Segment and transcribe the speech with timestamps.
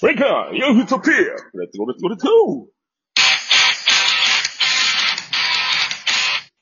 [0.00, 1.34] Welcome, young to peer.
[1.54, 2.68] Let's go, let's go, let's go.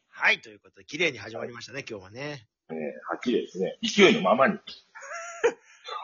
[0.09, 2.47] はい、ということで、綺麗に始まりましたね、今日はね。
[2.71, 2.77] えー、
[3.11, 3.77] はっきりですね。
[3.83, 4.59] 勢いのままに。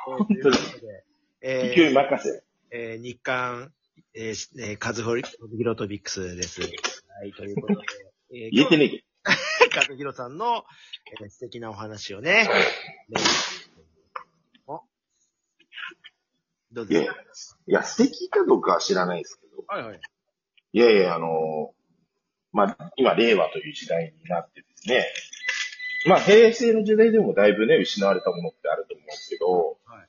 [0.05, 1.05] 本当にということで、
[1.41, 2.43] え勢いー任せ。
[2.71, 3.73] えー日刊、
[4.15, 6.61] えーしえー、カズホリ、ヒロトビックスです。
[6.61, 6.69] は
[7.25, 7.87] い、ということで、
[8.35, 9.05] えー、言えてねえけ
[9.71, 10.65] カズヒロさんの、
[11.19, 12.47] えー素敵なお話をね、
[13.09, 13.21] ね
[14.67, 14.83] お
[16.73, 16.93] どうど。
[16.93, 17.07] いやい
[17.67, 19.65] や素敵かどうかは知らないですけど。
[19.67, 20.01] はいはい。
[20.75, 21.83] いやいや、あのー
[22.53, 25.07] まあ、今、令和という時代になってですね。
[26.07, 30.09] まあ、平成の時代でもだいぶね、失われたものってあると思うんですけど、はい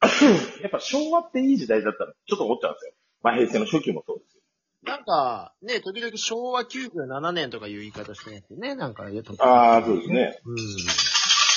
[0.62, 2.92] やっぱ昭和っていい時代だったら、ちょっと思っちゃうんですよ。
[3.22, 4.42] まあ、平成の初期もそうですよ。
[4.82, 9.34] なんか、ね、時々昭和97年とかいう言い方してますよね、なんか言うと。
[9.44, 10.40] ああ、そうですね。
[10.46, 10.56] うん。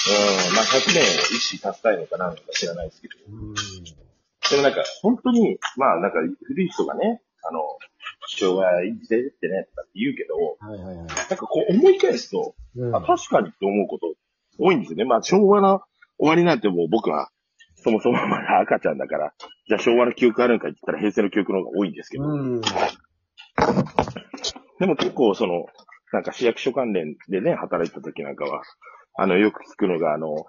[0.05, 3.13] うん、まあ、100年を意識させたいのかなんか知らないですけど。
[3.29, 3.53] うん。
[3.53, 7.59] でもなんか、本当に、まあなんか、古い人がね、あの、
[8.27, 11.07] 昭和いい時代だってね、とかって言うけど、はいはいはい。
[11.07, 14.15] なんかこう思い返すと、うんあ確かにって思うこと
[14.57, 15.05] 多いんですよね。
[15.05, 15.81] まあ昭和の
[16.17, 17.29] 終わりなんてもう僕は、
[17.75, 19.33] そもそもまだ赤ちゃんだから、
[19.67, 22.61] じゃあ昭和の記憶あるんかって言ったら平成の記憶の方が多いんですけど、うん。
[24.79, 25.65] でも結構その、
[26.11, 28.63] なんか市役所関連でね、働いた時なんかは、
[29.15, 30.45] あの、よく聞くのが、あの、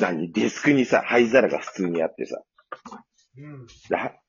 [0.00, 2.40] 何、デスクにさ、灰皿が普通にあってさ、
[3.38, 3.66] うん。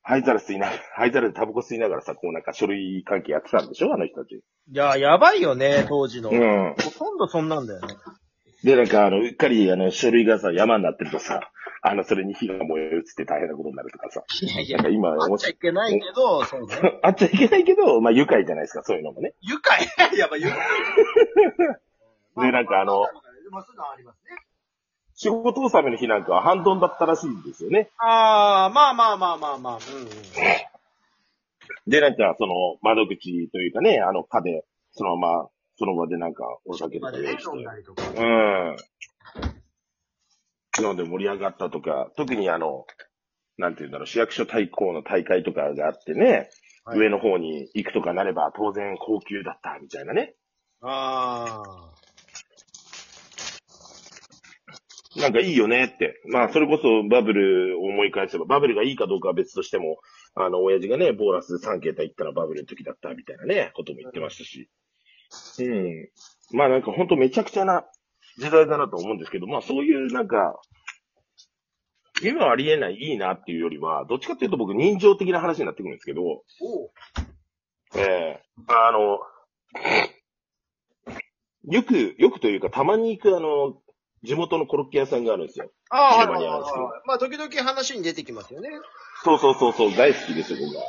[0.02, 3.92] 灰皿吸いながら、灰皿でタバコ吸いながらさ、こうなんか書類関係やってたんでしょ？
[3.92, 4.34] あの人たち。
[4.36, 4.40] い
[4.72, 6.30] や、やばいよね、当時の。
[6.30, 6.74] ほうん。
[6.76, 7.88] とんどそんなんだよね。
[8.62, 11.50] で、なんかあの、うっかりあの、書類がさ、山になってるとさ、
[11.82, 14.22] あの、それに火が燃え移って大変なことになるとかさ。
[14.40, 16.98] いやいやなんか、今、あっちゃいけないけど、そうね。
[17.02, 19.34] あっちゃいけないけど、まあ愉快じゃないですか、そういうのもね。
[19.40, 19.80] 愉快？
[20.16, 20.58] やっぱ愉快。
[22.36, 23.00] で、なんかあの、
[23.50, 24.36] まあ、そういうのはありますね。
[25.14, 27.90] 仕事納めの日なんかは半ドンだったらしいんですよね。
[27.98, 29.76] ああ、まあまあまあまあまあ。
[29.76, 30.08] うんうん。
[31.86, 37.50] で、なんか、その、窓口というかね、あの、課で、そのまま、その場でなんか、お酒とか用意して。
[38.16, 38.76] うん。
[40.80, 42.86] 飲んで盛り上がったとか、特にあの、
[43.58, 46.48] なんて言うんだろう、市役所対抗の大会とかがあってね、
[46.84, 50.34] はい上の方に行くとかなれば当然高級だったみたいなね。
[50.80, 51.62] あ
[55.16, 56.20] なんかいいよねって。
[56.26, 59.98] まあ、それこそバブルを思い返せば、バブルがいいかどうかは別としても、
[60.34, 64.70] あの、親父がね、ボーナス3桁行ったらバブルの時だったみたいなね、ことも言ってましたし。
[65.60, 66.08] うん。
[66.56, 67.84] まあなんかほんとめちゃくちゃな
[68.38, 70.58] 時代だなと思うんですけど、まあそういうなんか、
[72.22, 76.22] 今はありえないいいなっていうよりは、どっちかっていうと僕人情的な話になってくるんですけど、
[77.96, 79.18] ええあの、
[81.64, 83.74] よく、よくというかたまに行くあの、
[84.22, 85.70] 地元のコロッケ屋さんがあるんですよ。
[85.90, 87.06] ああ、はい。
[87.06, 88.70] まあ、時々話に出てきますよね。
[89.24, 90.84] そうそうそうそう、大好きですよ、僕は。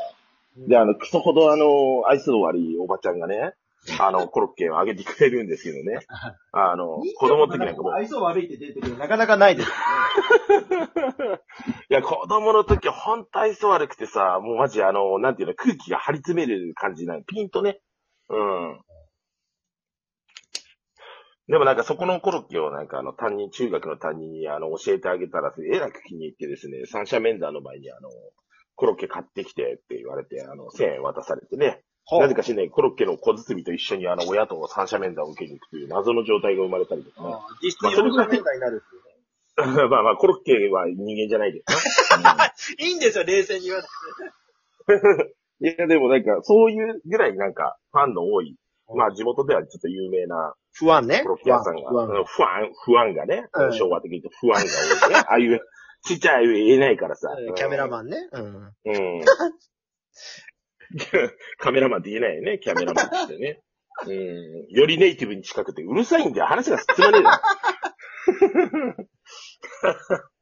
[0.67, 3.53] で、あの、クソほどあの、愛想の悪いおばちゃんがね、
[3.99, 5.99] あの、コロッケをあげてくれるんですけどね。
[6.53, 11.39] あの、子供の時なんかもう、愛想悪いって出てくるなかなかないですよね。
[11.89, 17.23] いや、子供の時は本当愛想悪くてさ、もうマジあの、なんていうの、空気が張り詰める感じなの。
[17.23, 17.81] ピンとね。
[18.29, 18.81] うん。
[21.49, 28.09] でもなんかそこのコロッケをなんかあの担任、中学の担任にあの教えてあげたら、えらく気に入ってですね、三者面談の前にあの、
[28.75, 31.83] コロッケ買ってきてって言われて、あの、1000円渡されてね。
[32.11, 37.35] なぜかしね、コロッケの小包と一緒にあの、親と三者面談を受けに行くという謎の状態が生まれたりとかね。
[37.61, 38.83] 実質4者面談になる。
[39.89, 42.19] まあまあ、コロッケは人間じゃないですよ。
[42.87, 43.87] いいんですよ、冷静に言わな
[45.69, 48.57] いや、でもなんか、そういうぐらいなんか、ファンの多い、
[48.95, 51.21] まあ地元ではちょっと有名な不安ね。
[51.23, 52.09] コロッケ屋さんが、不安。
[52.09, 52.25] うん
[52.85, 55.15] 不安、がね、うん昭和的に言うと不安が多いね。
[55.27, 55.61] ああいう、
[56.05, 57.29] ちっちゃい言えないからさ。
[57.29, 58.17] うんキャメラマンね。
[58.31, 58.43] うん。
[58.43, 58.73] ン。
[58.85, 59.21] うん。
[61.57, 63.61] カメラマンって言えないよね、キャメラマンとしてね。
[64.05, 64.67] うん。
[64.69, 66.47] よりネイティブに近くてうるさいんだよ。
[66.47, 67.23] 話が進まねえ。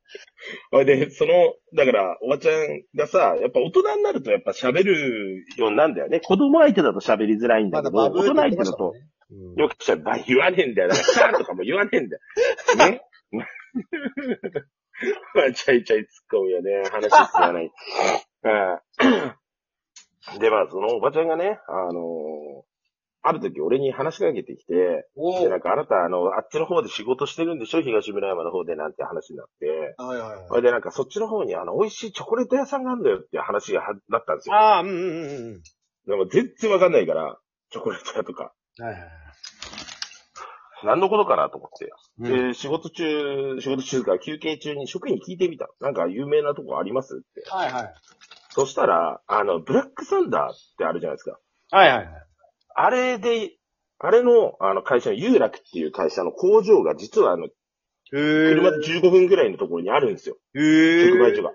[0.85, 6.20] で、その、だから、おばちゃんがさ、やっぱ大人になるとやっぱ喋るようになるんだよね。
[6.20, 9.11] 子供相手だと喋りづらいんだけど、大人相手だと、うん
[9.55, 10.90] よくしゃべ言わねえんだよ。
[10.90, 12.22] だから、シャーンとかも言わねえんだよ。
[12.91, 13.02] ね？
[15.34, 16.84] まあ、ちゃいちゃい突っ込むよね。
[16.91, 17.72] 話進まない。
[18.44, 18.49] う
[20.37, 22.71] んで、まあ、そのおばちゃんがね、あのー
[23.23, 27.82] ある時俺に話しかけてきて、で、なんかあなた、あの、あっちの方で仕事してるんでしょ？
[27.82, 30.56] 東村山の方でなんて話になって、はいはいはいそ。
[30.56, 34.56] れでなんかそっちの方にあの、美味しいチョコレート屋さんがあるんだよって話がはなったんですよ。
[34.56, 35.08] ああ、うんうんうんう
[35.58, 35.62] ん。
[36.08, 37.38] でも全然わかんないから、
[37.72, 38.53] チョコレート屋とか。
[38.79, 39.09] はいはいはい。
[40.84, 41.91] 何のことかなと思って。
[42.20, 42.47] うん。
[42.47, 45.70] で、仕事中、仕事中か休憩中に職員に聞いてみた。
[45.79, 47.47] なんか有名なとこありますって。
[47.52, 47.94] はいはい。
[48.50, 51.38] そしたら、あの、ブラックサンダーってあるじゃないですか。
[51.70, 52.08] はいはいはい。
[52.76, 53.52] あれで、
[54.00, 57.47] あれの、あの、会社の有楽っていう会社の工場が実はあの、
[58.09, 60.38] 車で15分ぐらいのところにあるんですよ。
[60.56, 61.52] へー直売所が。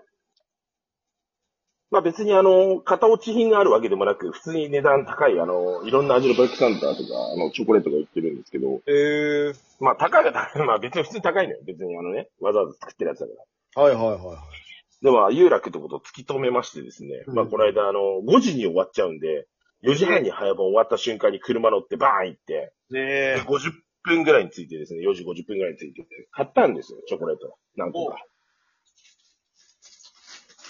[1.91, 6.99] まあ別にあの、型落ち品があるわけでもなく、普通に値段高い、あの、いろんな味のブラックサンダーとか、
[7.33, 11.61] あの、チョコレートが売ってるんですけど、へーまあ高いが高い、 まあ別に普通に高いのよ。
[11.65, 13.33] 別にあのね、わざわざ作ってるやつだか
[13.77, 13.83] ら。
[13.83, 15.05] はいはいはいはい。
[15.05, 19.47] でも、有楽ってことを突き止めましてですね、うんまあこの間あの、5時に終わっちゃうんで、
[19.83, 23.01] 4時半に早番終わった瞬間に車乗ってバーン行って、ね
[23.37, 23.73] で50
[24.05, 27.57] 分ぐらいについてですね、4時50分ぐらいについて、買ったんですよ、チョコレート。
[27.77, 28.17] 何個か。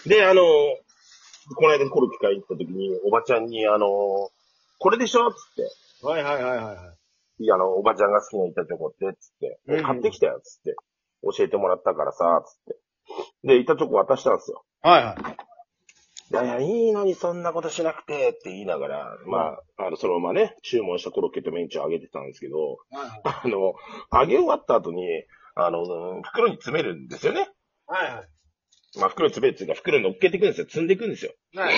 [0.06, 3.86] で、あの、この間コロッケ買いに行った時に、おばちゃんに、あの、
[4.78, 5.32] これでしょ？
[5.32, 6.94] つって、はいはいはいはいは
[7.38, 7.44] い。
[7.44, 10.74] いや、あの、おばちゃんが好きな板チョコって、つって、うん買ってきたよ、つって、
[11.22, 12.74] 教えてもらったからさ、つっ
[13.42, 13.48] て。
[13.48, 14.64] で、板チョコ渡したんですよ。
[14.82, 15.45] はいはい。
[16.30, 22.78] いやいや、いいのにそんなことしなくてって言いながら、まあ、あの、そのままね、注文したコロッケとメンチをあげてたんですけど、
[23.22, 23.74] あの、
[24.12, 25.06] 揚げ終わった後に、
[25.54, 25.84] あの、
[26.22, 27.48] 袋に詰めるんですよね。
[27.86, 28.28] はいはい。
[28.98, 30.66] まあ、袋に詰めるっていうか、袋に乗っけていくんですよ。
[30.66, 31.32] 積んでいくんですよ。
[31.54, 31.74] はい。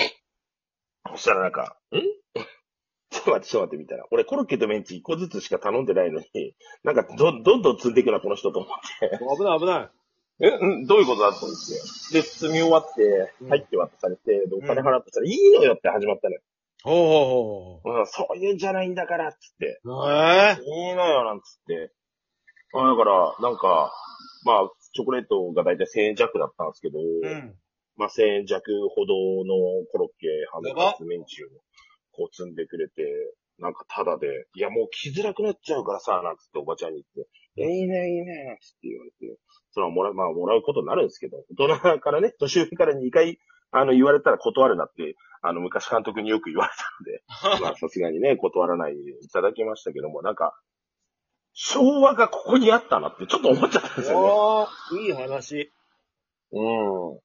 [1.11, 1.99] そしたらなんか、ん？
[3.11, 4.05] ちょっと待って、ちょっと待って、みたいな。
[4.11, 9.17] 俺、コロッケとメンチ1個ずつしか頼んでないのに、なんかど、どんどん積んでいくな、この人と思って。
[9.37, 9.98] 危ない危ない。
[10.41, 11.57] え、んどういうことだと思っ
[12.11, 12.13] て。
[12.13, 16.41] で、積み終わってうん、入って渡されて、でお金払ってたら、いいのよって始まったのよ。
[16.83, 19.81] ほうほうほうほうん、そういうんじゃないんだから、つって。
[19.83, 19.91] う。
[20.09, 21.91] ええいいのよ、なんつって。
[22.73, 23.91] あだから、なんか、
[24.45, 27.55] まあ、チョコレートがだいたい1000円弱だったんですけど、うん。
[27.97, 28.63] まあ1000円弱
[28.95, 29.13] ほど
[29.43, 31.49] のコロッケ、ハムやばカツ、メンチを
[32.13, 33.03] こう積んでくれて、
[33.59, 39.37] なんかタダで、いやもう来づらくなっちゃうからさ、なんつっておばちゃんに言って、えいいね、いいね、って言われて、
[39.71, 43.39] それはもら、まあもらうことになるんですけど、大人からね、年上から2回、
[43.71, 50.59] あの、言われたら断るなって、あの、昔監督によく言われたので、まあさすがにね、断らないでいただきましたけども、なんか、
[51.53, 54.29] 昭和がここにあったなってちょっと思っちゃったんですよね。
[54.31, 55.71] おー、いい話。
[56.51, 57.13] うん。
[57.15, 57.21] う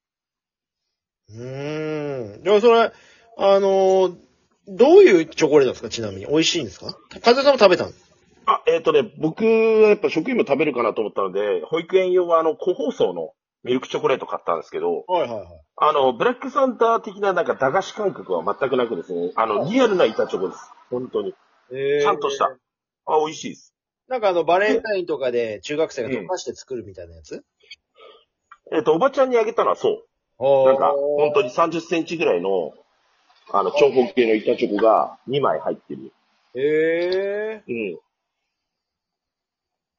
[1.31, 2.43] ーん。
[2.43, 2.93] でもそれ、
[3.37, 4.17] あの
[4.67, 6.27] どういうチョコレートですかちなみに。
[6.27, 7.93] 美味しいんですか風さんも食べたの
[8.47, 9.51] あ、えっ、とね、僕は
[9.89, 13.33] やっぱ職員も食べるかなと思ったので、保育園用はあの、個包装の
[13.63, 15.47] ミルクチョコレート買ったんですけど、はいはいはい。
[15.77, 20.61] あの、ブラックサンター的ななんか駄菓子感覚は全くなくですね、あの、リアルな板チョコです。
[20.91, 21.35] 本当に。
[21.73, 22.47] えちゃんとした。
[23.07, 23.75] あ、美味しいです。
[24.09, 27.43] なんかあの、バレンタインとかで中学生が溶かして作るみたいなやつ、
[28.73, 30.05] えっ、と、おばちゃんにあげたのはそ
[30.39, 30.67] う。
[30.67, 32.75] なんか、本当に30センチぐらいの、
[33.53, 36.13] あの、長方形の板チョコが2枚入ってる。
[36.55, 37.99] へえうん。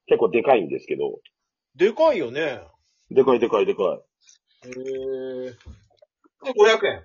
[0.06, 1.20] 結構でかいんですけど、
[1.74, 2.62] でかいよね。
[3.10, 4.68] でかいでかいでかい。
[4.68, 5.52] へえ
[6.44, 7.04] で、500円。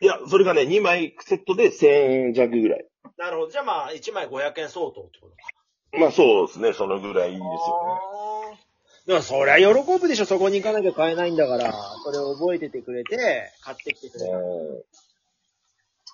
[0.00, 2.86] いや、それがね、2枚セットで1000円弱ぐらい。
[3.16, 3.50] なるほど。
[3.50, 5.98] じゃあまあ、1枚500円相当ってことか。
[5.98, 8.58] まあそうですね、そのぐらいですよね。
[9.06, 11.72] でもそりゃ喜ぶでしょ、そこに行かなきゃ買えないんだから。
[12.04, 14.36] それを覚えててくれて、買ってきてくれた。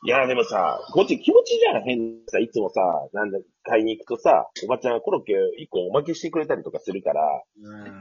[0.04, 2.80] うんいや、でもさ、こっち気持ちじゃん、変にさ、いつもさ、
[3.14, 7.22] なんだ、買いに行くとさ、おばちゃんがコロッケ1個おまけしてくれたりとかするから、
[7.62, 7.92] うん。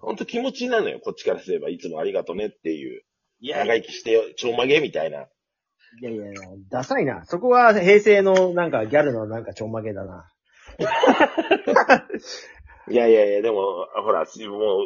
[0.00, 3.02] ほんと気持ちなのよ、こっちからすれば、いつもありがとねっていう。
[3.40, 5.26] いやい長生きしてよ、ちょまげみたいな。
[6.00, 7.24] やいやいや、ダサいな。
[7.24, 10.30] そこは平成のなんかギャルのなんかちょんまげだな。
[12.90, 14.80] いやいやいや、でも、ほら、も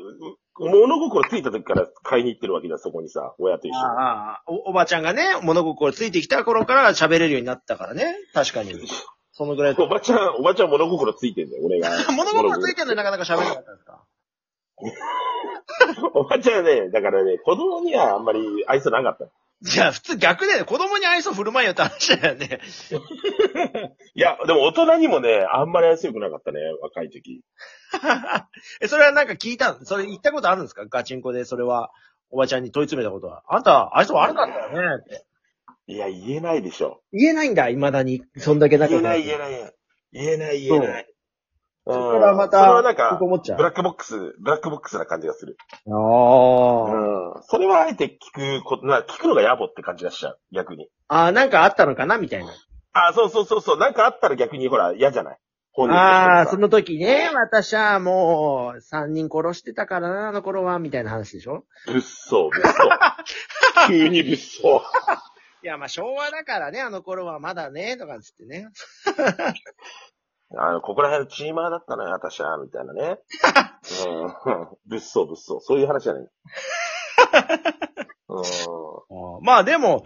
[0.60, 3.76] う、物心ついた時から買いに行ってるわけだ、そこにさ、親と一緒に。
[3.84, 8.14] ああお、おばちゃんがね、物心ついてきた頃から喋れるようになったからね。
[8.34, 8.74] 確かに。
[9.32, 9.76] そのぐらい。
[9.78, 11.90] おばちゃん、おばちゃん物心ついてんだよ、俺が。
[12.12, 14.04] 物心ついてんのになかなか喋れなかったんですか？
[16.14, 19.26] おばちゃんね、だからね、子供にはあんまり愛想なかった。
[19.62, 22.60] じゃあ普通逆で子供に愛想振る舞いよって話だよね。
[24.14, 27.42] いや、でも大人にもね、あんまり愛想良くなかったね、若い時。
[28.80, 30.86] え、それはなんか聞いたそれ言ったことあるんですか？
[30.86, 31.90] ガチンコでそれは、
[32.30, 33.42] おばちゃんに問い詰めたことは。
[33.46, 35.24] あんた、愛想悪かったよねって。
[35.86, 37.02] いや、言えないでしょ。
[37.12, 38.22] 言えないんだ、未だに。
[38.38, 39.72] そんだけ仲言えない、言えない。
[40.12, 41.06] 言えない、言えない。
[41.84, 43.18] そこからまた、それはなんか。
[43.20, 45.56] ブラックボックス、ブラックボックスな感じがする。
[45.88, 45.94] ああ。
[47.36, 47.42] うん。
[47.42, 50.88] それはあえて聞くこと、な聞くのが野暮って感じがしちゃう、逆に。
[51.08, 52.52] ああ、なんかあったのかなみたいな。
[52.92, 55.38] あ、そうそうそうそう、なんかあったら逆にほら、嫌じゃない？
[55.88, 61.64] ああ、その時ね、私はもう、三人殺してたからな、あの頃は、みたいな話でしょ？
[61.86, 63.88] 物騒、物騒。
[63.88, 64.80] 急に物騒。
[65.64, 68.68] いや、まあ昭和だからね、あの頃はまだね、とかつってね。
[70.58, 73.18] あの、ここら辺のチーマーだったのよ、私は、みたいなね。
[74.06, 74.68] うん。
[74.86, 75.60] 物騒物騒。
[75.60, 76.22] そういう話じゃない。
[76.22, 76.32] うん。
[78.38, 78.42] あ
[79.42, 80.04] まあでも、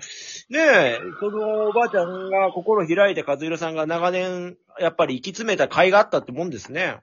[0.51, 6.99] ねえ、そのおばあちゃんが心開いて和弘さんが長年、やっぱり生き詰めた甲斐があったってもんですね。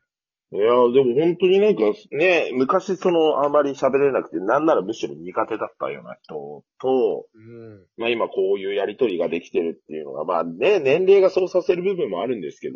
[0.52, 1.82] いや、でも本当になんか
[2.12, 7.88] ね、昔その、あまり喋れなくて、なんならむしろ苦手だったような人と、うん。
[7.98, 12.76] まあ今こういうやりとりができてるっていうのが、まあね、年齢がそうさせる部分もあるんですけど、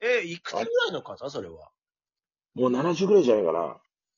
[0.00, 1.28] え、いくつぐらいの方？
[1.30, 1.70] それは。
[2.54, 3.76] もう70ぐらいじゃないかな。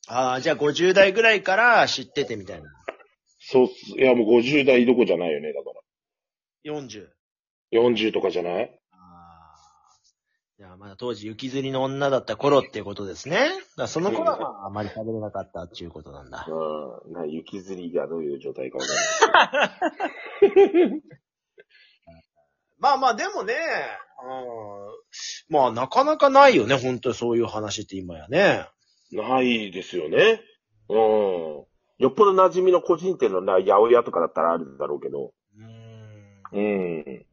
[0.08, 2.68] ああ、じゃあ50代ぐらいから知っててみたいな。
[3.38, 5.80] そうっす、いやもう50代どこじゃないよね、だから。
[6.72, 7.08] 40。
[7.72, 8.78] 40とかじゃない？
[8.92, 9.56] ああ。
[10.58, 13.38] じゃあまだ当時雪吊りの女だった頃っていうことですね。
[13.38, 16.46] だからその頃はまああまり喋れなかったっていうことなんだ。
[16.49, 17.12] うん。
[17.12, 20.56] な雪吊りがどういう状態かわかん
[20.88, 21.02] ない。
[22.78, 24.30] まあまあでもね、うん、
[25.50, 28.66] まあなかなかないよね、本当にそういう話って今やね。
[29.12, 30.40] ないですよね。
[30.88, 30.97] うん。
[31.99, 35.33] よっぽど馴染みの個人店のな、八百屋とかだったらあるんだろうけど。
[35.59, 36.59] うん。
[36.59, 37.26] うん。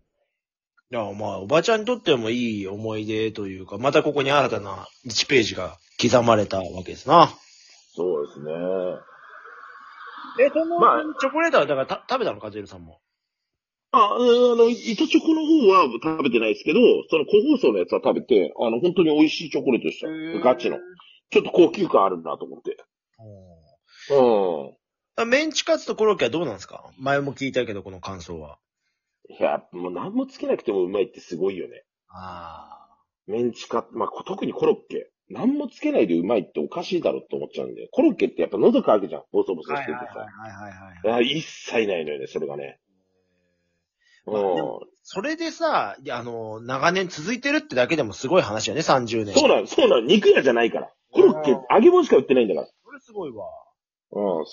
[0.89, 7.29] いや、まあ、おばちゃんにとってもいい思い出というか、またここに新たな1ページが刻まれたわけですな。
[7.95, 8.51] そうですね。
[10.39, 12.99] え、その、まあチョコレートは、だからた食べたのか、ゼルさんも？
[13.99, 14.17] あ、あ
[14.55, 20.07] の、糸チョコの方は食べてないですけど、その個包装のやつは食べて、あの、本当に美味しいチョコレートでした。
[20.43, 20.77] ガチの。
[21.29, 22.77] ちょっと高級感あるなと思って。
[24.11, 24.77] うん。
[25.19, 26.91] あメンチカツとコロッケはどうなんですか？
[26.99, 28.59] 前も聞いたけど、この感想は。
[29.29, 31.83] いや、もう何もつけなくてもうまいってすごいよね。
[32.09, 32.87] あ
[33.25, 35.09] メンチカまあ、特にコロッケ。
[35.29, 37.89] 何もつけないでうまいっておかしいだろって思っちゃうんで。
[37.91, 39.23] コロッケってやっぱ喉乾くじゃん。
[39.33, 40.19] ボソボソはいしててさ。
[40.19, 41.19] はいはいはいはいはい。
[41.19, 42.79] あ一切ないのよね、それがね。
[44.27, 49.25] うまあでもそれでさ、いやあの、長年続いてるってだけでもすごい話よね、30ん。
[49.25, 49.33] 年。
[49.39, 50.01] そうなの、そうなの。
[50.01, 50.91] 肉屋じゃないから。
[51.13, 52.67] コロッケうん、揚げ物しか売ってないんだから。
[52.67, 53.45] それすごいわ。
[54.11, 54.45] うん、